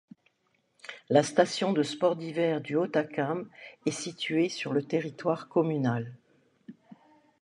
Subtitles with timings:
[1.11, 3.47] La station de sports d'hiver du Hautacam
[3.85, 6.17] est située sur le territoire communal.